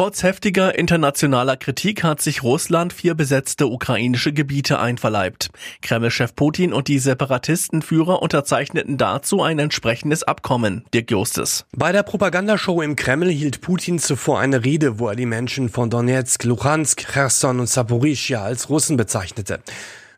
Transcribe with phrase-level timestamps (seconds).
[0.00, 5.50] Trotz heftiger internationaler Kritik hat sich Russland vier besetzte ukrainische Gebiete einverleibt.
[5.82, 10.86] Kreml-Chef Putin und die Separatistenführer unterzeichneten dazu ein entsprechendes Abkommen.
[10.94, 11.66] Dirk Justes.
[11.76, 15.90] Bei der Propagandashow im Kreml hielt Putin zuvor eine Rede, wo er die Menschen von
[15.90, 19.60] Donetsk, Luhansk, Cherson und Saporischia als Russen bezeichnete.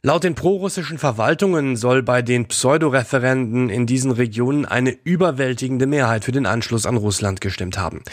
[0.04, 6.30] Laut den prorussischen Verwaltungen soll bei den Pseudoreferenden in diesen Regionen eine überwältigende Mehrheit für
[6.30, 8.04] den Anschluss an Russland gestimmt haben.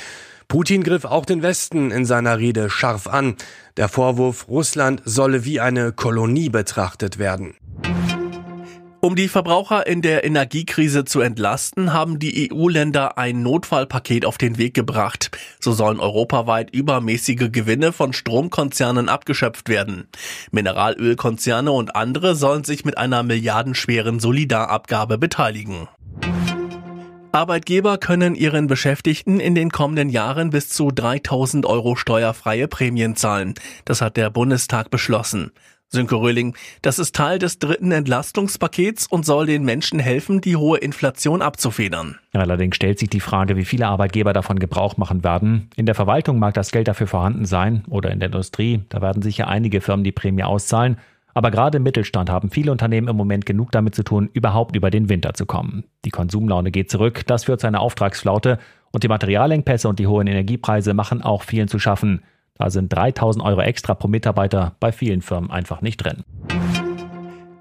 [0.50, 3.36] Putin griff auch den Westen in seiner Rede scharf an.
[3.78, 7.54] Der Vorwurf, Russland solle wie eine Kolonie betrachtet werden.
[9.00, 14.58] Um die Verbraucher in der Energiekrise zu entlasten, haben die EU-Länder ein Notfallpaket auf den
[14.58, 15.30] Weg gebracht.
[15.60, 20.08] So sollen europaweit übermäßige Gewinne von Stromkonzernen abgeschöpft werden.
[20.50, 25.88] Mineralölkonzerne und andere sollen sich mit einer milliardenschweren Solidarabgabe beteiligen.
[27.32, 33.54] Arbeitgeber können ihren Beschäftigten in den kommenden Jahren bis zu 3000 Euro steuerfreie Prämien zahlen.
[33.86, 35.52] Das hat der Bundestag beschlossen.
[35.92, 40.78] Sönke Röhling, das ist Teil des dritten Entlastungspakets und soll den Menschen helfen, die hohe
[40.78, 42.20] Inflation abzufedern.
[42.34, 45.70] Allerdings stellt sich die Frage, wie viele Arbeitgeber davon Gebrauch machen werden.
[45.76, 48.84] In der Verwaltung mag das Geld dafür vorhanden sein oder in der Industrie.
[48.90, 50.98] Da werden sicher einige Firmen die Prämie auszahlen.
[51.40, 54.90] Aber gerade im Mittelstand haben viele Unternehmen im Moment genug damit zu tun, überhaupt über
[54.90, 55.86] den Winter zu kommen.
[56.04, 58.60] Die Konsumlaune geht zurück, das führt zu einer Auftragsflaute
[58.92, 62.24] und die Materialengpässe und die hohen Energiepreise machen auch vielen zu schaffen.
[62.56, 66.26] Da sind 3000 Euro extra pro Mitarbeiter bei vielen Firmen einfach nicht drin.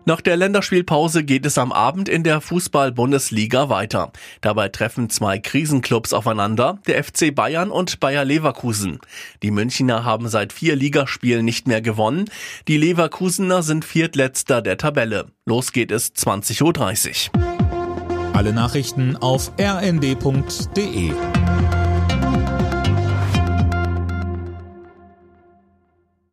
[0.09, 4.11] Nach der Länderspielpause geht es am Abend in der Fußball-Bundesliga weiter.
[4.41, 9.01] Dabei treffen zwei Krisenclubs aufeinander, der FC Bayern und Bayer Leverkusen.
[9.43, 12.25] Die Münchner haben seit vier Ligaspielen nicht mehr gewonnen.
[12.69, 15.27] Die Leverkusener sind Viertletzter der Tabelle.
[15.45, 18.33] Los geht es 20.30 Uhr.
[18.33, 21.13] Alle Nachrichten auf rnd.de